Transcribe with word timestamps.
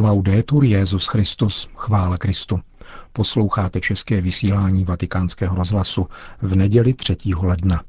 Laudetur 0.00 0.64
Jezus 0.64 1.06
Christus, 1.06 1.68
chvála 1.74 2.18
Kristu. 2.18 2.60
Posloucháte 3.12 3.80
české 3.80 4.20
vysílání 4.20 4.84
Vatikánského 4.84 5.56
rozhlasu 5.56 6.06
v 6.42 6.56
neděli 6.56 6.94
3. 6.94 7.16
ledna. 7.42 7.82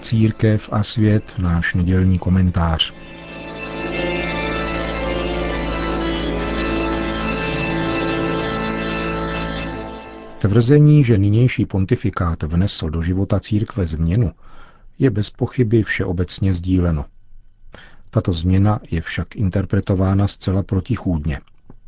Církev 0.00 0.68
a 0.72 0.82
svět, 0.82 1.34
náš 1.38 1.74
nedělní 1.74 2.18
komentář. 2.18 2.92
Tvrzení, 10.40 11.04
že 11.04 11.18
nynější 11.18 11.66
pontifikát 11.66 12.42
vnesl 12.42 12.90
do 12.90 13.02
života 13.02 13.40
církve 13.40 13.86
změnu, 13.86 14.32
je 14.98 15.10
bez 15.10 15.30
pochyby 15.30 15.82
všeobecně 15.82 16.52
sdíleno. 16.52 17.04
Tato 18.10 18.32
změna 18.32 18.80
je 18.90 19.00
však 19.00 19.36
interpretována 19.36 20.28
zcela 20.28 20.62
protichůdně. 20.62 21.40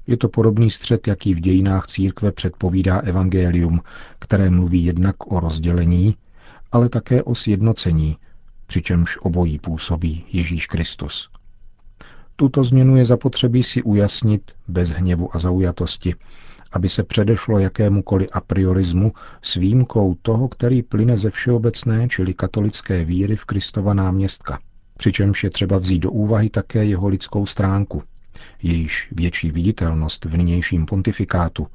Je 0.07 0.17
to 0.17 0.29
podobný 0.29 0.71
střed, 0.71 1.07
jaký 1.07 1.35
v 1.35 1.41
dějinách 1.41 1.87
církve 1.87 2.33
předpovídá 2.33 2.99
evangelium, 2.99 3.81
které 4.19 4.51
mluví 4.51 4.85
jednak 4.85 5.33
o 5.33 5.41
rozdělení, 5.41 6.17
ale 6.73 6.89
také 6.89 7.23
o 7.23 7.35
sjednocení, 7.35 8.17
přičemž 8.67 9.19
obojí 9.21 9.59
působí 9.59 10.25
Ježíš 10.33 10.67
Kristus. 10.67 11.31
Tuto 12.37 12.65
změnu 12.65 12.97
je 12.97 13.05
zapotřebí 13.05 13.63
si 13.63 13.83
ujasnit 13.83 14.53
bez 14.69 14.89
hněvu 14.91 15.37
a 15.37 15.39
zaujatosti, 15.39 16.15
aby 16.73 16.89
se 16.89 17.03
předešlo 17.03 17.59
jakémukoliv 17.59 18.29
apriorismu 18.33 19.13
s 19.43 19.55
výjimkou 19.55 20.17
toho, 20.23 20.49
který 20.49 20.83
plyne 20.83 21.17
ze 21.17 21.31
všeobecné, 21.31 22.09
čili 22.09 22.35
katolické 22.35 23.05
víry 23.05 23.37
v 23.37 23.45
Kristova 23.45 23.95
náměstka. 23.95 24.59
Přičemž 24.97 25.45
je 25.45 25.51
třeba 25.51 25.79
vzít 25.79 25.99
do 25.99 26.11
úvahy 26.11 26.51
také 26.51 26.85
jeho 26.85 27.09
lidskou 27.09 27.47
stránku. 27.47 28.03
Jejíž 28.63 29.09
větší 29.13 29.51
viditelnost 29.51 30.25
v 30.25 30.37
nynějším 30.37 30.87
pontifikátu 30.87 31.67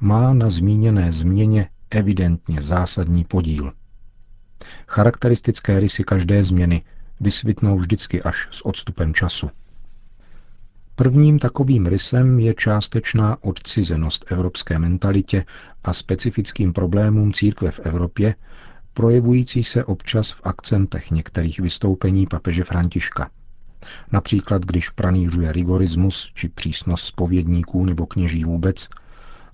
má 0.00 0.34
na 0.34 0.50
zmíněné 0.50 1.12
změně 1.12 1.68
evidentně 1.90 2.62
zásadní 2.62 3.24
podíl. 3.24 3.72
Charakteristické 4.88 5.80
rysy 5.80 6.04
každé 6.04 6.44
změny 6.44 6.82
vysvětnou 7.20 7.76
vždycky 7.76 8.22
až 8.22 8.48
s 8.50 8.66
odstupem 8.66 9.14
času. 9.14 9.50
Prvním 10.98 11.38
takovým 11.38 11.86
rysem 11.86 12.38
je 12.38 12.54
částečná 12.54 13.36
odcizenost 13.40 14.24
evropské 14.32 14.78
mentalitě 14.78 15.44
a 15.84 15.92
specifickým 15.92 16.72
problémům 16.72 17.32
církve 17.32 17.70
v 17.70 17.80
Evropě, 17.80 18.34
projevující 18.94 19.64
se 19.64 19.84
občas 19.84 20.30
v 20.30 20.40
akcentech 20.44 21.10
některých 21.10 21.60
vystoupení 21.60 22.26
papeže 22.26 22.64
Františka. 22.64 23.30
Například, 24.12 24.64
když 24.64 24.90
pranířuje 24.90 25.52
rigorismus 25.52 26.30
či 26.34 26.48
přísnost 26.48 27.04
spovědníků 27.06 27.84
nebo 27.84 28.06
kněží 28.06 28.44
vůbec, 28.44 28.88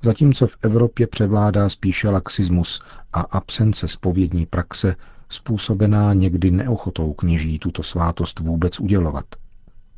zatímco 0.02 0.46
v 0.46 0.56
Evropě 0.62 1.06
převládá 1.06 1.68
spíše 1.68 2.08
laxismus 2.08 2.80
a 3.12 3.20
absence 3.20 3.88
spovědní 3.88 4.46
praxe 4.46 4.96
způsobená 5.28 6.14
někdy 6.14 6.50
neochotou 6.50 7.12
kněží 7.12 7.58
tuto 7.58 7.82
svátost 7.82 8.38
vůbec 8.38 8.80
udělovat– 8.80 9.24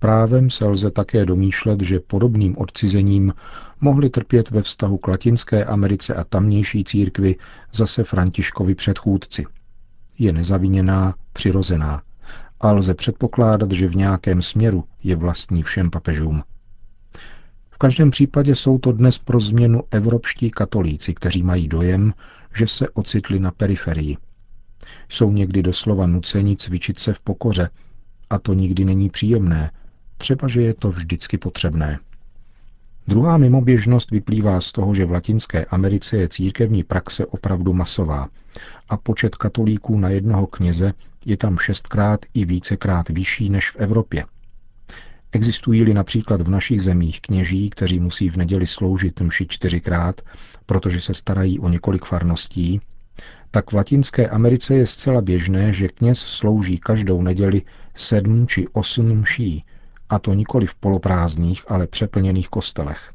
Právem 0.05 0.51
se 0.51 0.65
lze 0.65 0.91
také 0.91 1.25
domýšlet, 1.27 1.83
že 1.83 2.01
podobným 2.01 2.59
odcizením 2.59 3.35
mohli 3.81 4.11
trpět 4.11 4.51
ve 4.51 4.63
vztahu 4.63 4.99
k 4.99 5.09
Latinské 5.09 5.65
Americe 5.65 6.15
a 6.15 6.25
tamnější 6.25 6.85
církvi 6.85 7.37
zase 7.73 8.05
Františkovi 8.05 8.75
předchůdci. 8.75 9.45
Je 10.19 10.33
nezaviněná, 10.33 11.15
přirozená 11.33 12.03
a 12.61 12.73
lze 12.73 12.95
předpokládat, 12.95 13.73
že 13.73 13.89
v 13.89 13.97
nějakém 13.97 14.43
směru 14.43 14.85
je 15.03 15.17
vlastní 15.17 15.63
všem 15.63 15.91
papežům. 15.91 16.43
V 17.71 17.79
každém 17.79 18.11
případě 18.11 18.55
jsou 18.55 18.79
to 18.79 18.93
dnes 18.93 19.19
pro 19.19 19.41
změnu 19.41 19.83
evropští 19.91 20.51
katolíci, 20.51 21.15
kteří 21.15 21.43
mají 21.43 21.69
dojem, 21.69 22.13
že 22.57 22.67
se 22.67 22.89
ocitli 22.89 23.41
na 23.41 23.51
periferii. 23.51 24.17
Jsou 25.09 25.33
někdy 25.33 25.63
doslova 25.63 26.07
nuceni 26.07 26.57
cvičit 26.57 26.99
se 26.99 27.13
v 27.13 27.21
pokoře, 27.21 27.71
a 28.31 28.39
to 28.39 28.55
nikdy 28.55 28.85
není 28.85 29.11
příjemné, 29.11 29.71
třeba 30.17 30.49
že 30.49 30.63
je 30.63 30.75
to 30.75 30.89
vždycky 30.89 31.39
potřebné. 31.39 31.99
Druhá 33.09 33.37
mimoběžnost 33.37 34.11
vyplývá 34.11 34.61
z 34.61 34.73
toho, 34.73 34.95
že 34.95 35.05
v 35.05 35.11
Latinské 35.11 35.65
Americe 35.65 36.17
je 36.17 36.29
církevní 36.29 36.83
praxe 36.83 37.27
opravdu 37.27 37.73
masová 37.73 38.29
a 38.89 38.97
počet 38.97 39.37
katolíků 39.37 39.99
na 39.99 40.09
jednoho 40.09 40.47
kněze 40.47 40.93
je 41.25 41.37
tam 41.37 41.59
šestkrát 41.59 42.21
i 42.35 42.45
vícekrát 42.45 43.09
vyšší 43.09 43.51
než 43.51 43.71
v 43.71 43.77
Evropě. 43.77 44.25
Existují-li 45.33 45.95
například 45.95 46.41
v 46.41 46.51
našich 46.51 46.83
zemích 46.83 47.21
kněží, 47.21 47.71
kteří 47.71 48.01
musí 48.01 48.31
v 48.31 48.37
neděli 48.37 48.67
sloužit 48.67 49.21
mši 49.21 49.47
čtyřikrát, 49.49 50.21
protože 50.67 51.01
se 51.01 51.15
starají 51.15 51.59
o 51.59 51.69
několik 51.69 52.05
farností, 52.05 52.81
tak 53.51 53.73
v 53.73 53.75
Latinské 53.75 54.29
Americe 54.29 54.75
je 54.75 54.87
zcela 54.87 55.21
běžné, 55.21 55.73
že 55.73 55.89
kněz 55.89 56.19
slouží 56.19 56.79
každou 56.79 57.23
neděli 57.23 57.63
sedm 57.95 58.47
či 58.47 58.69
osm 58.73 59.21
mší, 59.21 59.65
a 60.09 60.19
to 60.19 60.35
nikoli 60.35 60.67
v 60.67 60.75
poloprázdných, 60.75 61.65
ale 61.71 61.87
přeplněných 61.87 62.49
kostelech. 62.49 63.13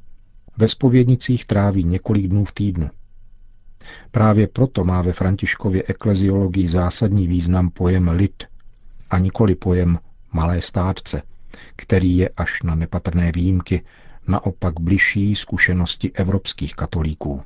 Ve 0.57 0.67
spovědnicích 0.67 1.45
tráví 1.45 1.83
několik 1.83 2.27
dnů 2.27 2.45
v 2.45 2.51
týdnu. 2.51 2.89
Právě 4.11 4.47
proto 4.47 4.83
má 4.83 5.01
ve 5.01 5.13
Františkově 5.13 5.83
ekleziologii 5.87 6.67
zásadní 6.67 7.27
význam 7.27 7.69
pojem 7.69 8.07
lid 8.07 8.43
a 9.09 9.17
nikoli 9.19 9.55
pojem 9.55 9.99
malé 10.31 10.61
státce, 10.61 11.21
který 11.75 12.17
je 12.17 12.29
až 12.37 12.63
na 12.63 12.75
nepatrné 12.75 13.31
výjimky 13.31 13.81
naopak 14.27 14.79
bližší 14.79 15.35
zkušenosti 15.35 16.11
evropských 16.11 16.75
katolíků. 16.75 17.41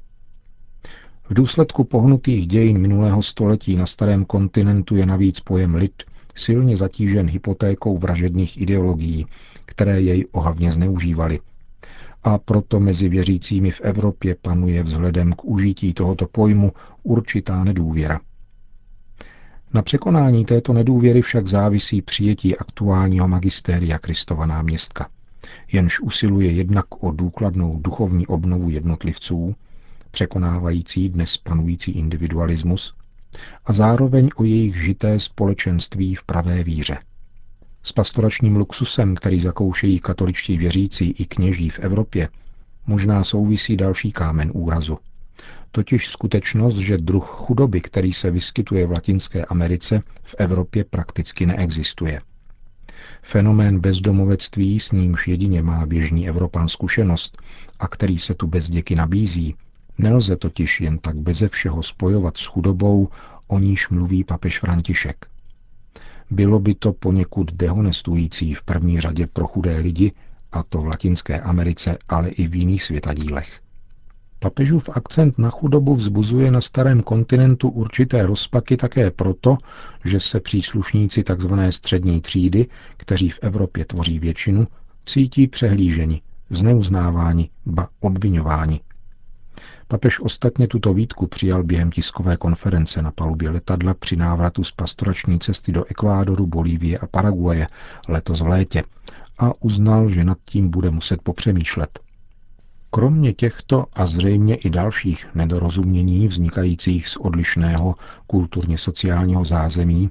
V 1.30 1.34
důsledku 1.34 1.84
pohnutých 1.84 2.48
dějin 2.48 2.78
minulého 2.78 3.22
století 3.22 3.76
na 3.76 3.86
starém 3.86 4.26
kontinentu 4.26 4.96
je 4.96 5.06
navíc 5.06 5.40
pojem 5.40 5.76
lid 5.76 6.04
silně 6.36 6.78
zatížen 6.78 7.28
hypotékou 7.30 7.98
vražedných 7.98 8.62
ideologií, 8.62 9.26
které 9.66 10.02
jej 10.02 10.26
ohavně 10.32 10.72
zneužívaly. 10.72 11.40
A 12.24 12.38
proto 12.38 12.80
mezi 12.80 13.10
věřícími 13.10 13.72
v 13.72 13.82
Evropě 13.82 14.36
panuje 14.42 14.84
vzhledem 14.84 15.34
k 15.34 15.46
užití 15.46 15.94
tohoto 15.94 16.28
pojmu 16.28 16.72
určitá 17.04 17.64
nedůvěra. 17.64 18.20
Na 19.74 19.82
překonání 19.82 20.46
této 20.46 20.74
nedůvěry 20.74 21.22
však 21.22 21.48
závisí 21.48 22.02
přijetí 22.02 22.58
aktuálního 22.58 23.28
magistéria 23.28 24.00
Kristova 24.00 24.46
náměstka, 24.46 25.10
jenž 25.72 26.00
usiluje 26.00 26.52
jednak 26.52 27.04
o 27.04 27.12
důkladnou 27.12 27.80
duchovní 27.80 28.28
obnovu 28.28 28.70
jednotlivců, 28.70 29.56
překonávající 30.12 31.10
dnes 31.10 31.38
panující 31.38 31.92
individualismus, 31.92 32.94
a 33.66 33.74
zároveň 33.74 34.30
o 34.36 34.44
jejich 34.44 34.76
žité 34.76 35.20
společenství 35.20 36.16
v 36.16 36.24
pravé 36.24 36.64
víře. 36.64 36.98
S 37.84 37.92
pastoračním 37.92 38.56
luxusem, 38.56 39.16
který 39.16 39.40
zakoušejí 39.40 40.00
katoličtí 40.00 40.58
věřící 40.58 41.12
i 41.12 41.26
kněží 41.26 41.70
v 41.70 41.80
Evropě, 41.80 42.30
možná 42.86 43.24
souvisí 43.24 43.78
další 43.78 44.12
kámen 44.12 44.52
úrazu. 44.54 44.98
Totiž 45.72 46.08
skutečnost, 46.08 46.78
že 46.78 46.98
druh 46.98 47.26
chudoby, 47.26 47.82
který 47.82 48.14
se 48.14 48.32
vyskytuje 48.32 48.88
v 48.88 48.92
Latinské 48.92 49.46
Americe, 49.46 50.02
v 50.24 50.36
Evropě 50.38 50.84
prakticky 50.84 51.46
neexistuje. 51.46 52.22
Fenomén 53.22 53.80
bezdomovectví, 53.80 54.80
s 54.80 54.92
nímž 54.92 55.28
jedině 55.28 55.62
má 55.62 55.86
běžný 55.86 56.28
Evropan 56.28 56.68
zkušenost 56.68 57.42
a 57.80 57.88
který 57.88 58.18
se 58.18 58.34
tu 58.34 58.48
bez 58.48 58.70
děky 58.70 58.96
nabízí, 58.96 59.56
Nelze 59.98 60.36
totiž 60.36 60.82
jen 60.82 60.98
tak 60.98 61.16
beze 61.16 61.48
všeho 61.48 61.84
spojovat 61.84 62.38
s 62.38 62.46
chudobou, 62.46 63.10
o 63.48 63.60
níž 63.60 63.90
mluví 63.90 64.24
papež 64.24 64.60
František. 64.60 65.26
Bylo 66.32 66.60
by 66.60 66.74
to 66.76 66.94
poněkud 66.94 67.52
dehonestující 67.54 68.54
v 68.54 68.64
první 68.64 69.02
řadě 69.02 69.28
pro 69.28 69.48
chudé 69.48 69.80
lidi, 69.80 70.12
a 70.52 70.64
to 70.64 70.82
v 70.82 70.86
Latinské 70.86 71.42
Americe, 71.42 71.98
ale 72.10 72.30
i 72.30 72.48
v 72.48 72.56
jiných 72.56 72.84
světadílech. 72.84 73.60
Papežův 74.40 74.90
akcent 74.94 75.38
na 75.38 75.50
chudobu 75.50 75.96
vzbuzuje 75.96 76.52
na 76.52 76.62
starém 76.62 77.02
kontinentu 77.02 77.70
určité 77.70 78.26
rozpaky 78.26 78.78
také 78.78 79.12
proto, 79.12 79.58
že 80.06 80.20
se 80.20 80.40
příslušníci 80.40 81.24
tzv. 81.24 81.54
střední 81.70 82.22
třídy, 82.22 82.68
kteří 82.98 83.30
v 83.30 83.40
Evropě 83.42 83.86
tvoří 83.86 84.20
většinu, 84.20 84.68
cítí 85.06 85.48
přehlíženi, 85.48 86.22
zneuznáváni, 86.50 87.50
ba 87.66 87.90
obvinováni 88.00 88.82
Papež 89.88 90.20
ostatně 90.20 90.68
tuto 90.68 90.94
výtku 90.94 91.28
přijal 91.28 91.64
během 91.64 91.92
tiskové 91.92 92.38
konference 92.38 93.02
na 93.02 93.12
palubě 93.12 93.50
letadla 93.50 93.94
při 93.94 94.16
návratu 94.16 94.64
z 94.64 94.72
pastorační 94.72 95.40
cesty 95.40 95.72
do 95.72 95.86
Ekvádoru, 95.86 96.48
Bolívie 96.48 96.98
a 96.98 97.08
Paraguaje 97.08 97.68
letos 98.08 98.42
v 98.42 98.48
létě 98.48 98.84
a 99.38 99.52
uznal, 99.60 100.10
že 100.10 100.24
nad 100.24 100.38
tím 100.46 100.70
bude 100.70 100.90
muset 100.90 101.22
popřemýšlet. 101.22 102.00
Kromě 102.90 103.34
těchto 103.34 103.86
a 103.94 104.06
zřejmě 104.06 104.56
i 104.56 104.70
dalších 104.70 105.28
nedorozumění 105.36 106.28
vznikajících 106.28 107.08
z 107.08 107.18
odlišného 107.18 107.96
kulturně 108.28 108.78
sociálního 108.78 109.46
zázemí 109.46 110.10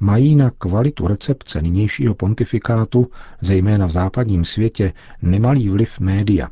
mají 0.00 0.36
na 0.36 0.50
kvalitu 0.50 1.06
recepce 1.06 1.62
nynějšího 1.62 2.14
pontifikátu, 2.14 3.10
zejména 3.40 3.86
v 3.86 3.90
západním 3.90 4.44
světě, 4.44 4.92
nemalý 5.22 5.68
vliv 5.68 6.00
média. 6.00 6.48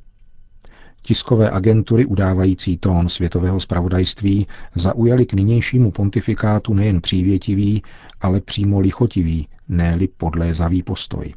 Tiskové 1.03 1.51
agentury 1.51 2.07
udávající 2.07 2.79
tón 2.79 3.09
světového 3.09 3.61
spravodajství 3.61 4.47
zaujali 4.75 5.27
k 5.27 5.33
nynějšímu 5.33 5.91
pontifikátu 5.91 6.75
nejen 6.75 7.01
přívětivý, 7.01 7.83
ale 8.21 8.41
přímo 8.41 8.81
lichotivý, 8.81 9.49
ne-li 9.69 10.09
podlézavý 10.09 10.83
postoj. 10.83 11.35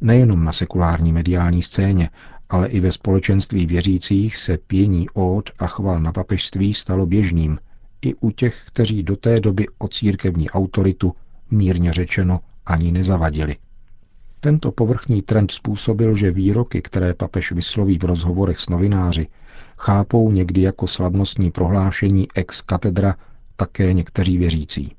Nejenom 0.00 0.44
na 0.44 0.52
sekulární 0.52 1.12
mediální 1.12 1.62
scéně, 1.62 2.10
ale 2.50 2.68
i 2.68 2.80
ve 2.80 2.92
společenství 2.92 3.66
věřících 3.66 4.36
se 4.36 4.58
pění 4.58 5.08
ód 5.14 5.50
a 5.58 5.66
chval 5.66 6.00
na 6.00 6.12
papežství 6.12 6.74
stalo 6.74 7.06
běžným, 7.06 7.58
i 8.02 8.14
u 8.14 8.30
těch, 8.30 8.64
kteří 8.66 9.02
do 9.02 9.16
té 9.16 9.40
doby 9.40 9.66
o 9.78 9.88
církevní 9.88 10.50
autoritu, 10.50 11.14
mírně 11.50 11.92
řečeno, 11.92 12.40
ani 12.66 12.92
nezavadili. 12.92 13.56
Tento 14.40 14.72
povrchní 14.72 15.22
trend 15.22 15.50
způsobil, 15.50 16.14
že 16.14 16.30
výroky, 16.30 16.82
které 16.82 17.14
papež 17.14 17.52
vysloví 17.52 17.98
v 17.98 18.04
rozhovorech 18.04 18.60
s 18.60 18.68
novináři, 18.68 19.26
chápou 19.78 20.30
někdy 20.30 20.62
jako 20.62 20.86
slavnostní 20.86 21.50
prohlášení 21.50 22.28
ex 22.34 22.60
katedra 22.60 23.16
také 23.56 23.92
někteří 23.92 24.38
věřící. 24.38 24.94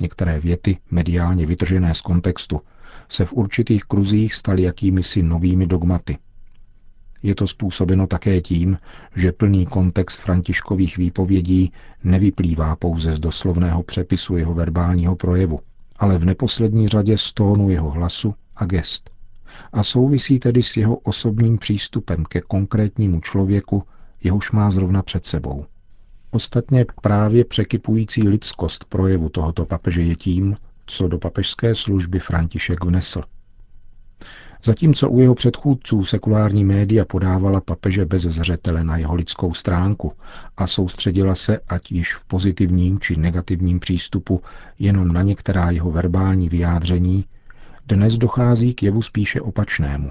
Některé 0.00 0.40
věty, 0.40 0.78
mediálně 0.90 1.46
vytržené 1.46 1.94
z 1.94 2.00
kontextu, 2.00 2.60
se 3.08 3.24
v 3.24 3.32
určitých 3.32 3.84
kruzích 3.84 4.34
staly 4.34 4.62
jakými 4.62 5.02
si 5.02 5.22
novými 5.22 5.66
dogmaty– 5.66 6.18
je 7.22 7.34
to 7.34 7.46
způsobeno 7.46 8.06
také 8.06 8.40
tím, 8.40 8.78
že 9.16 9.32
plný 9.32 9.66
kontext 9.66 10.20
františkových 10.20 10.96
výpovědí 10.96 11.72
nevyplývá 12.04 12.76
pouze 12.76 13.14
z 13.14 13.20
doslovného 13.20 13.82
přepisu 13.82 14.36
jeho 14.36 14.54
verbálního 14.54 15.16
projevu, 15.16 15.60
ale 15.96 16.18
v 16.18 16.24
neposlední 16.24 16.88
řadě 16.88 17.18
z 17.18 17.32
tónu 17.32 17.70
jeho 17.70 17.90
hlasu 17.90 18.34
a 18.56 18.64
gest. 18.64 19.10
A 19.72 19.82
souvisí 19.82 20.38
tedy 20.38 20.62
s 20.62 20.76
jeho 20.76 20.96
osobním 20.96 21.58
přístupem 21.58 22.24
ke 22.24 22.40
konkrétnímu 22.40 23.20
člověku, 23.20 23.82
jehož 24.24 24.52
má 24.52 24.70
zrovna 24.70 25.02
před 25.02 25.26
sebou. 25.26 25.66
Ostatně 26.30 26.86
právě 27.02 27.44
překypující 27.44 28.28
lidskost 28.28 28.84
projevu 28.84 29.28
tohoto 29.28 29.64
papeže 29.64 30.02
je 30.02 30.16
tím, 30.16 30.56
co 30.86 31.08
do 31.08 31.18
papežské 31.18 31.74
služby 31.74 32.18
František 32.18 32.84
vnesl– 32.84 33.22
Zatímco 34.64 35.10
u 35.10 35.20
jeho 35.20 35.34
předchůdců 35.34 36.04
sekulární 36.04 36.64
média 36.64 37.04
podávala 37.04 37.60
papeže 37.60 38.04
bez 38.04 38.22
zřetele 38.22 38.84
na 38.84 38.96
jeho 38.96 39.14
lidskou 39.14 39.54
stránku 39.54 40.12
a 40.56 40.66
soustředila 40.66 41.34
se, 41.34 41.60
ať 41.68 41.92
již 41.92 42.14
v 42.14 42.24
pozitivním 42.24 43.00
či 43.00 43.16
negativním 43.16 43.80
přístupu, 43.80 44.42
jenom 44.78 45.08
na 45.08 45.22
některá 45.22 45.70
jeho 45.70 45.90
verbální 45.90 46.48
vyjádření, 46.48 47.24
dnes 47.86 48.18
dochází 48.18 48.74
k 48.74 48.82
jevu 48.82 49.02
spíše 49.02 49.40
opačnému. 49.40 50.10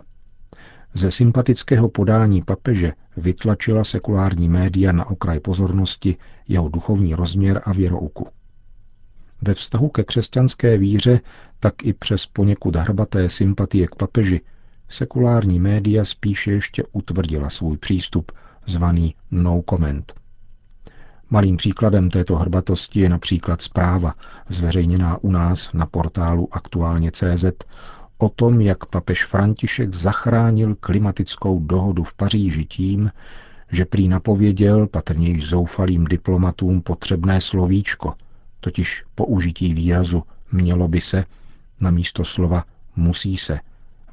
Ze 0.94 1.12
sympatického 1.12 1.90
podání 1.90 2.42
papeže 2.42 2.94
vytlačila 3.18 3.84
sekulární 3.84 4.50
média 4.50 4.92
na 4.92 5.06
okraj 5.06 5.40
pozornosti 5.40 6.18
jeho 6.48 6.70
duchovní 6.70 7.16
rozměr 7.16 7.62
a 7.66 7.74
věrouku. 7.74 8.28
Ve 9.42 9.54
vztahu 9.54 9.90
ke 9.90 10.04
křesťanské 10.04 10.78
víře, 10.78 11.20
tak 11.60 11.84
i 11.84 11.94
přes 11.94 12.26
poněkud 12.26 12.76
hrbaté 12.76 13.30
sympatie 13.30 13.88
k 13.88 13.96
papeži, 13.96 14.42
sekulární 14.90 15.60
média 15.60 16.06
spíše 16.06 16.52
ještě 16.52 16.84
utvrdila 16.92 17.50
svůj 17.50 17.78
přístup, 17.78 18.32
zvaný 18.66 19.16
no 19.32 19.64
comment. 19.70 20.21
Malým 21.34 21.58
příkladem 21.58 22.10
této 22.10 22.36
hrbatosti 22.36 23.00
je 23.00 23.10
například 23.10 23.62
zpráva, 23.62 24.14
zveřejněná 24.50 25.18
u 25.18 25.32
nás 25.32 25.74
na 25.74 25.86
portálu 25.86 26.48
aktuálně 26.52 27.12
CZ, 27.12 27.46
o 28.18 28.30
tom, 28.30 28.62
jak 28.62 28.86
papež 28.86 29.26
František 29.26 29.96
zachránil 29.96 30.76
klimatickou 30.76 31.60
dohodu 31.60 32.04
v 32.04 32.14
Paříži 32.14 32.66
tím, 32.66 33.12
že 33.72 33.86
prý 33.86 34.08
napověděl 34.08 34.88
patrně 34.88 35.28
již 35.28 35.50
zoufalým 35.50 36.06
diplomatům 36.06 36.82
potřebné 36.82 37.42
slovíčko– 37.42 38.14
totiž 38.62 39.04
použití 39.16 39.74
výrazu 39.74 40.24
mělo 40.52 40.88
by 40.88 41.02
se 41.02 41.26
na 41.80 41.92
místo 41.92 42.26
slova 42.26 42.66
musí 42.96 43.38
se 43.38 43.60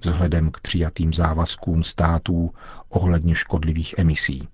vzhledem 0.01 0.51
k 0.51 0.61
přijatým 0.61 1.13
závazkům 1.13 1.83
států 1.83 2.51
ohledně 2.89 3.35
škodlivých 3.35 3.95
emisí. 3.99 4.49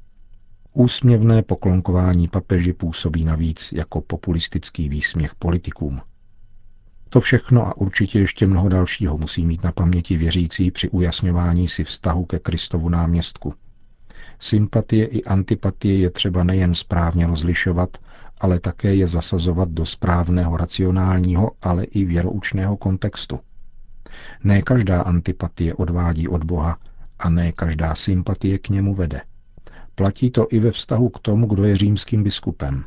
Úsměvné 0.76 1.42
poklonkování 1.42 2.28
papeži 2.28 2.72
působí 2.72 3.24
navíc 3.24 3.72
jako 3.72 4.00
populistický 4.00 4.88
výsměch 4.88 5.34
politikům. 5.34 6.00
To 7.08 7.20
všechno 7.20 7.66
a 7.66 7.76
určitě 7.76 8.18
ještě 8.18 8.46
mnoho 8.46 8.68
dalšího 8.68 9.18
musí 9.18 9.46
mít 9.46 9.64
na 9.64 9.72
paměti 9.72 10.16
věřící 10.16 10.70
při 10.70 10.88
ujasňování 10.90 11.68
si 11.68 11.84
vztahu 11.84 12.24
ke 12.24 12.38
Kristovu 12.38 12.88
náměstku. 12.88 13.54
Sympatie 14.38 15.06
i 15.06 15.24
antipatie 15.24 15.98
je 15.98 16.10
třeba 16.10 16.44
nejen 16.44 16.74
správně 16.74 17.26
rozlišovat, 17.26 17.98
ale 18.40 18.60
také 18.60 18.94
je 18.94 19.06
zasazovat 19.06 19.68
do 19.68 19.86
správného 19.86 20.56
racionálního, 20.56 21.50
ale 21.62 21.84
i 21.84 22.04
věroučného 22.04 22.76
kontextu. 22.76 23.40
Ne 24.44 24.62
každá 24.62 25.02
antipatie 25.02 25.74
odvádí 25.74 26.28
od 26.28 26.44
Boha 26.44 26.78
a 27.18 27.30
ne 27.30 27.52
každá 27.52 27.94
sympatie 27.94 28.58
k 28.58 28.68
němu 28.68 28.94
vede. 28.94 29.20
Platí 29.94 30.30
to 30.30 30.46
i 30.50 30.58
ve 30.58 30.70
vztahu 30.70 31.08
k 31.08 31.18
tomu, 31.18 31.46
kdo 31.46 31.64
je 31.64 31.76
římským 31.76 32.22
biskupem. 32.22 32.84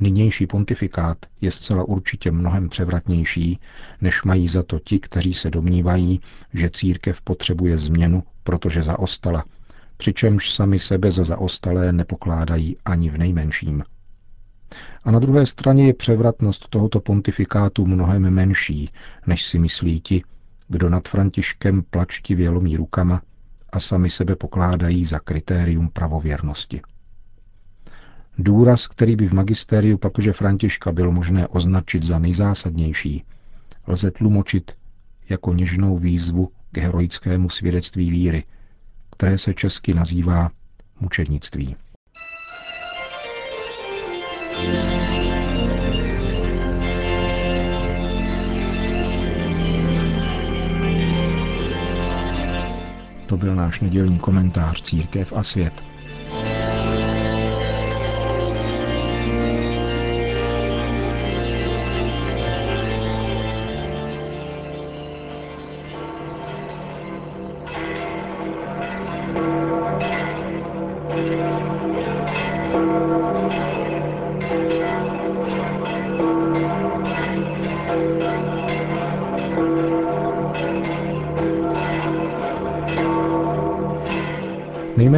Nynější 0.00 0.46
pontifikát 0.46 1.18
je 1.40 1.50
zcela 1.52 1.84
určitě 1.84 2.30
mnohem 2.30 2.68
převratnější, 2.68 3.58
než 4.00 4.22
mají 4.22 4.48
za 4.48 4.62
to 4.62 4.78
ti, 4.78 4.98
kteří 4.98 5.34
se 5.34 5.50
domnívají, 5.50 6.20
že 6.54 6.70
církev 6.70 7.20
potřebuje 7.20 7.78
změnu, 7.78 8.22
protože 8.44 8.82
zaostala, 8.82 9.44
přičemž 9.96 10.50
sami 10.50 10.78
sebe 10.78 11.10
za 11.10 11.24
zaostalé 11.24 11.92
nepokládají 11.92 12.76
ani 12.84 13.10
v 13.10 13.18
nejmenším. 13.18 13.84
A 15.04 15.10
na 15.10 15.18
druhé 15.18 15.46
straně 15.46 15.86
je 15.86 15.94
převratnost 15.94 16.68
tohoto 16.68 17.00
pontifikátu 17.00 17.86
mnohem 17.86 18.30
menší, 18.30 18.90
než 19.26 19.42
si 19.46 19.58
myslí 19.58 20.00
ti, 20.00 20.22
kdo 20.68 20.88
nad 20.88 21.08
Františkem 21.08 21.82
plačtivě 21.90 22.50
lomí 22.50 22.76
rukama 22.76 23.22
a 23.72 23.80
sami 23.80 24.10
sebe 24.10 24.36
pokládají 24.36 25.04
za 25.04 25.18
kritérium 25.18 25.88
pravověrnosti. 25.88 26.80
Důraz, 28.38 28.86
který 28.86 29.16
by 29.16 29.26
v 29.28 29.32
magistériu 29.32 29.98
papeže 29.98 30.32
Františka 30.32 30.92
bylo 30.92 31.12
možné 31.12 31.48
označit 31.48 32.02
za 32.02 32.18
nejzásadnější, 32.18 33.24
lze 33.86 34.10
tlumočit 34.10 34.72
jako 35.28 35.52
něžnou 35.54 35.98
výzvu 35.98 36.52
k 36.72 36.78
heroickému 36.78 37.50
svědectví 37.50 38.10
víry, 38.10 38.44
které 39.10 39.38
se 39.38 39.54
česky 39.54 39.94
nazývá 39.94 40.50
mučednictví. 41.00 41.76
To 53.32 53.36
byl 53.38 53.54
náš 53.54 53.80
nedělní 53.80 54.18
komentář 54.18 54.82
Církev 54.82 55.32
a 55.32 55.42
svět. 55.42 55.91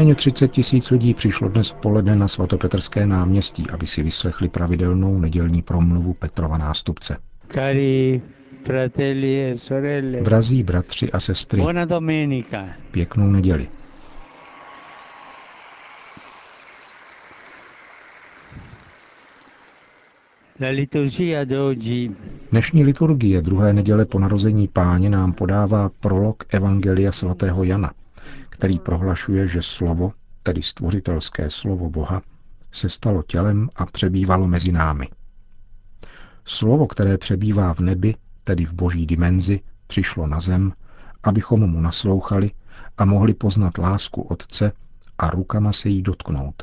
Nejméně 0.05 0.15
30 0.15 0.49
tisíc 0.49 0.91
lidí 0.91 1.15
přišlo 1.15 1.49
dnes 1.49 1.71
v 1.71 1.75
poledne 1.75 2.17
na 2.17 2.29
svatopetrské 2.29 3.07
náměstí, 3.07 3.65
aby 3.73 3.87
si 3.87 4.03
vyslechli 4.03 4.49
pravidelnou 4.49 5.19
nedělní 5.19 5.63
promluvu 5.63 6.15
Petrova 6.15 6.59
nástupce. 6.59 7.17
Cari 7.55 8.23
fratelli 8.65 9.45
e 9.51 9.57
sorelle. 9.57 10.21
Drazí 10.21 10.63
bratři 10.63 11.13
a 11.13 11.21
sestry, 11.21 11.61
Buona 11.61 11.85
domenica. 11.85 12.65
pěknou 12.91 13.27
neděli. 13.31 13.69
Dnešní 22.51 22.85
liturgie 22.85 23.43
druhé 23.43 23.73
neděle 23.73 24.05
po 24.05 24.19
narození 24.19 24.69
páně 24.69 25.11
nám 25.11 25.33
podává 25.33 25.91
prolog 26.01 26.45
Evangelia 26.49 27.13
svatého 27.13 27.65
Jana– 27.65 27.93
který 28.55 28.79
prohlašuje, 28.79 29.47
že 29.47 29.63
slovo, 29.63 30.13
tedy 30.43 30.63
stvořitelské 30.63 31.51
slovo 31.51 31.91
Boha, 31.91 32.23
se 32.73 32.89
stalo 32.89 33.23
tělem 33.23 33.69
a 33.77 33.87
přebývalo 33.87 34.49
mezi 34.49 34.73
námi. 34.73 35.09
Slovo, 36.45 36.87
které 36.87 37.19
přebývá 37.19 37.75
v 37.75 37.81
nebi, 37.81 38.15
tedy 38.45 38.65
v 38.65 38.73
boží 38.73 39.07
dimenzi, 39.07 39.61
přišlo 39.87 40.27
na 40.27 40.41
zem, 40.41 40.73
abychom 41.23 41.71
mu 41.71 41.81
naslouchali 41.81 42.51
a 42.99 43.05
mohli 43.05 43.35
poznat 43.35 43.79
lásku 43.79 44.23
Otce 44.23 44.73
a 45.19 45.31
rukama 45.31 45.73
se 45.73 45.89
jí 45.89 46.03
dotknout. 46.03 46.63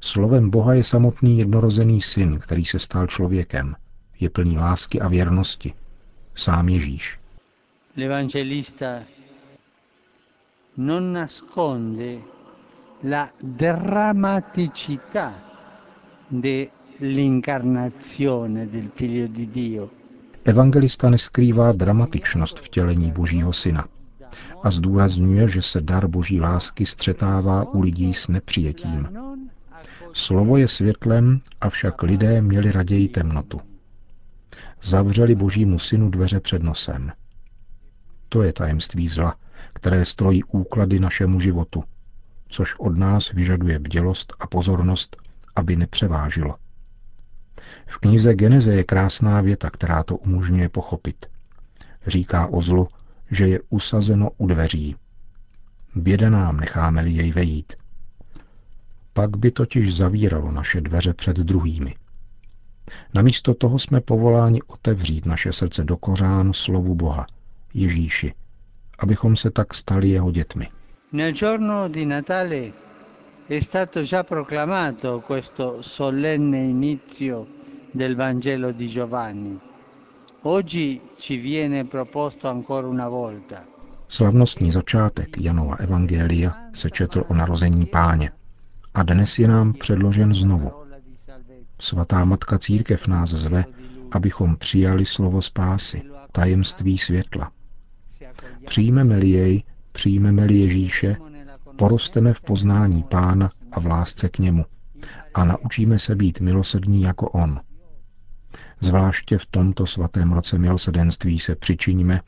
Slovem 0.00 0.50
Boha 0.50 0.74
je 0.74 0.84
samotný 0.84 1.38
jednorozený 1.38 2.00
syn, 2.00 2.38
který 2.38 2.64
se 2.64 2.78
stal 2.78 3.06
člověkem. 3.06 3.76
Je 4.20 4.30
plný 4.30 4.58
lásky 4.58 5.00
a 5.00 5.08
věrnosti. 5.08 5.72
Sám 6.34 6.68
Ježíš. 6.68 7.18
Non 10.76 11.12
nasconde 11.12 12.22
la 13.00 13.32
drammaticità 13.40 15.32
dell'incarnazione 16.26 18.68
del 18.68 18.90
figlio 18.94 19.28
di 19.28 19.50
Dio. 19.50 19.90
Evangelista 20.42 21.08
neskrývá 21.08 21.72
dramatičnost 21.72 22.58
vtělení 22.58 23.12
Božího 23.12 23.52
syna 23.52 23.88
a 24.62 24.70
zdůrazňuje, 24.70 25.48
že 25.48 25.62
se 25.62 25.80
dar 25.80 26.08
Boží 26.08 26.40
lásky 26.40 26.86
střetává 26.86 27.74
u 27.74 27.80
lidí 27.80 28.14
s 28.14 28.28
nepřijetím. 28.28 29.08
Slovo 30.12 30.56
je 30.56 30.68
světlem, 30.68 31.40
avšak 31.60 32.02
lidé 32.02 32.42
měli 32.42 32.72
raději 32.72 33.08
temnotu. 33.08 33.60
Zavřeli 34.82 35.34
Božímu 35.34 35.78
synu 35.78 36.10
dveře 36.10 36.40
před 36.40 36.62
nosem. 36.62 37.12
To 38.28 38.42
je 38.42 38.52
tajemství 38.52 39.08
zla, 39.08 39.36
které 39.84 40.04
strojí 40.04 40.44
úklady 40.44 40.98
našemu 40.98 41.40
životu, 41.40 41.84
což 42.48 42.74
od 42.78 42.98
nás 42.98 43.32
vyžaduje 43.32 43.78
bdělost 43.78 44.32
a 44.40 44.46
pozornost, 44.46 45.16
aby 45.56 45.76
nepřevážilo. 45.76 46.54
V 47.86 47.98
knize 47.98 48.34
Geneze 48.34 48.74
je 48.74 48.84
krásná 48.84 49.40
věta, 49.40 49.70
která 49.70 50.02
to 50.02 50.16
umožňuje 50.16 50.68
pochopit. 50.68 51.26
Říká 52.06 52.46
o 52.46 52.62
zlu, 52.62 52.88
že 53.30 53.48
je 53.48 53.60
usazeno 53.68 54.30
u 54.36 54.46
dveří. 54.46 54.96
Běda 55.94 56.30
nám, 56.30 56.56
necháme-li 56.56 57.10
jej 57.10 57.32
vejít. 57.32 57.72
Pak 59.12 59.36
by 59.36 59.50
totiž 59.50 59.96
zavíralo 59.96 60.52
naše 60.52 60.80
dveře 60.80 61.14
před 61.14 61.36
druhými. 61.36 61.94
Namísto 63.14 63.54
toho 63.54 63.78
jsme 63.78 64.00
povoláni 64.00 64.62
otevřít 64.62 65.26
naše 65.26 65.52
srdce 65.52 65.84
do 65.84 65.96
kořán 65.96 66.52
slovu 66.52 66.94
Boha, 66.94 67.26
Ježíši, 67.74 68.34
abychom 68.98 69.36
se 69.36 69.50
tak 69.50 69.74
stali 69.74 70.10
jeho 70.10 70.30
dětmi. 70.30 70.68
Nel 71.12 71.32
giorno 71.32 71.88
di 71.88 72.06
Natale 72.06 72.72
è 73.46 73.60
stato 73.60 74.02
già 74.02 74.24
proclamato 74.24 75.22
questo 75.26 75.82
solenne 75.82 76.62
inizio 76.62 77.46
del 77.92 78.16
Vangelo 78.16 78.72
di 78.72 78.86
Giovanni. 78.86 79.60
Oggi 80.42 81.00
ci 81.18 81.36
viene 81.36 81.84
proposto 81.84 82.48
ancora 82.48 82.86
una 82.86 83.08
volta. 83.08 83.64
Slavnostní 84.08 84.70
začátek 84.70 85.36
Janova 85.36 85.78
Evangelia 85.78 86.68
se 86.72 86.90
četl 86.90 87.24
o 87.28 87.34
narození 87.34 87.86
páně 87.86 88.30
a 88.94 89.02
dnes 89.02 89.38
je 89.38 89.48
nám 89.48 89.72
předložen 89.72 90.34
znovu. 90.34 90.72
Svatá 91.80 92.24
Matka 92.24 92.58
Církev 92.58 93.06
nás 93.06 93.30
zve, 93.30 93.64
abychom 94.10 94.56
přijali 94.56 95.06
slovo 95.06 95.42
spásy, 95.42 96.02
tajemství 96.32 96.98
světla. 96.98 97.50
Přijmeme-li 98.66 99.28
jej, 99.28 99.62
přijmeme-li 99.92 100.54
Ježíše, 100.54 101.16
porosteme 101.76 102.34
v 102.34 102.40
poznání 102.40 103.02
Pána 103.02 103.50
a 103.72 103.80
v 103.80 103.86
lásce 103.86 104.28
k 104.28 104.38
němu 104.38 104.64
a 105.34 105.44
naučíme 105.44 105.98
se 105.98 106.14
být 106.14 106.40
milosrdní 106.40 107.02
jako 107.02 107.28
On. 107.28 107.60
Zvláště 108.80 109.38
v 109.38 109.46
tomto 109.46 109.86
svatém 109.86 110.32
roce 110.32 110.58
milosedenství 110.58 111.38
se 111.38 111.54
přičiníme, 111.54 112.20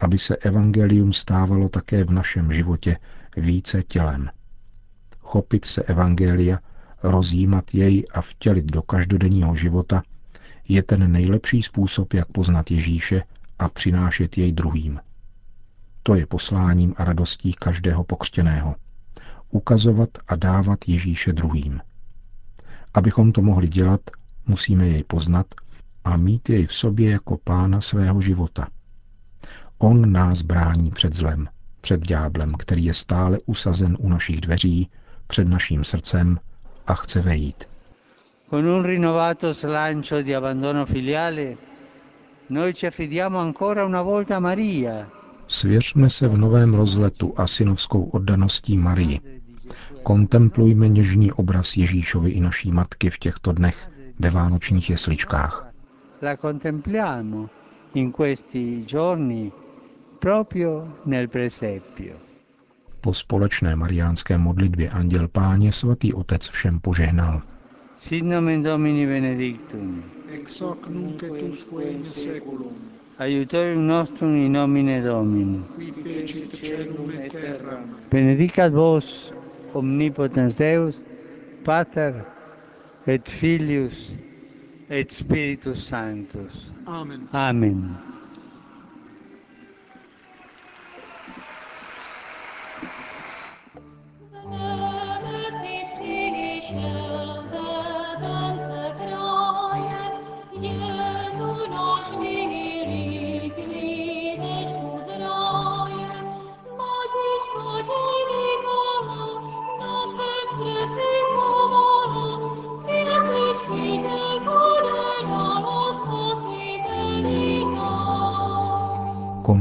aby 0.00 0.18
se 0.18 0.36
evangelium 0.36 1.12
stávalo 1.12 1.68
také 1.68 2.04
v 2.04 2.10
našem 2.10 2.52
životě 2.52 2.96
více 3.36 3.82
tělem. 3.82 4.28
Chopit 5.20 5.64
se 5.64 5.82
evangelia, 5.82 6.58
rozjímat 7.02 7.74
jej 7.74 8.04
a 8.14 8.20
vtělit 8.20 8.64
do 8.64 8.82
každodenního 8.82 9.54
života 9.54 10.02
je 10.68 10.82
ten 10.82 11.12
nejlepší 11.12 11.62
způsob, 11.62 12.14
jak 12.14 12.28
poznat 12.32 12.70
Ježíše 12.70 13.22
a 13.58 13.68
přinášet 13.68 14.38
jej 14.38 14.52
druhým. 14.52 15.00
To 16.08 16.14
je 16.14 16.26
posláním 16.26 16.94
a 16.96 17.04
radostí 17.04 17.52
každého 17.52 18.04
pokřtěného. 18.04 18.74
Ukazovat 19.50 20.08
a 20.28 20.36
dávat 20.36 20.78
Ježíše 20.86 21.32
druhým. 21.32 21.80
Abychom 22.94 23.32
to 23.32 23.42
mohli 23.42 23.68
dělat, 23.68 24.00
musíme 24.46 24.86
jej 24.86 25.04
poznat 25.04 25.46
a 26.04 26.16
mít 26.16 26.50
jej 26.50 26.66
v 26.66 26.74
sobě 26.74 27.10
jako 27.10 27.38
pána 27.44 27.80
svého 27.80 28.20
života. 28.20 28.66
On 29.78 30.12
nás 30.12 30.42
brání 30.42 30.90
před 30.90 31.14
zlem, 31.14 31.48
před 31.80 32.00
dňáblem, 32.00 32.52
který 32.58 32.84
je 32.84 32.94
stále 32.94 33.38
usazen 33.46 33.96
u 34.00 34.08
našich 34.08 34.40
dveří, 34.40 34.90
před 35.26 35.48
naším 35.48 35.84
srdcem 35.84 36.38
a 36.86 36.94
chce 36.94 37.20
vejít. 37.20 37.64
Con 38.50 38.66
un 38.66 38.84
rinnovato 38.84 39.54
slancio 39.54 40.22
di 40.22 40.36
abbandono 40.36 40.86
filiale, 40.86 41.56
noi 42.48 42.74
ci 42.74 42.86
affidiamo 42.86 43.38
ancora 43.38 43.86
una 43.86 44.02
volta 44.02 44.36
a 44.36 44.40
Maria. 44.40 45.17
Svěřme 45.48 46.10
se 46.10 46.28
v 46.28 46.38
novém 46.38 46.74
rozletu 46.74 47.34
a 47.36 47.46
synovskou 47.46 48.02
oddaností 48.02 48.78
Marii. 48.78 49.20
Kontemplujme 50.02 50.88
něžný 50.88 51.32
obraz 51.32 51.76
Ježíšovi 51.76 52.30
i 52.30 52.40
naší 52.40 52.72
matky 52.72 53.10
v 53.10 53.18
těchto 53.18 53.52
dnech 53.52 53.90
ve 54.18 54.30
vánočních 54.30 54.90
jesličkách 54.90 55.68
la 56.20 56.36
contempliamo 56.36 57.48
in 57.94 58.12
questi 58.12 58.84
giorni 58.84 59.52
proprio 60.18 60.98
nel 61.04 61.28
presepio. 61.28 62.16
Po 63.00 63.14
společné 63.14 63.76
mariánské 63.76 64.38
modlitbě 64.38 64.90
Anděl 64.90 65.28
Páně 65.28 65.72
svatý 65.72 66.14
Otec 66.14 66.48
všem 66.48 66.80
požehnal. 66.80 67.42
Sit 67.96 68.24
nomen 68.24 68.62
Domini 68.62 69.06
benedictum. 69.06 70.02
Ex 70.30 70.60
hoc 70.60 70.88
nunc 70.88 71.22
et 71.22 71.42
usque 71.42 71.82
in 71.82 72.04
seculum. 72.04 72.97
Aiutorium 73.18 73.86
nostrum 73.86 74.36
in 74.36 74.52
nomine 74.52 75.02
Domini. 75.02 75.64
Qui 75.76 75.90
fecit 75.90 76.54
celum 76.54 77.10
et 77.10 77.32
terra. 77.32 77.80
Benedicat 78.10 78.70
vos 78.70 79.32
omnipotens 79.74 80.54
Deus, 80.54 80.94
Pater 81.64 82.24
et 83.06 83.28
Filius 83.28 84.14
et 84.88 85.10
Spiritus 85.10 85.88
Sanctus. 85.88 86.70
Amen. 86.86 87.28
Amen. 87.32 88.07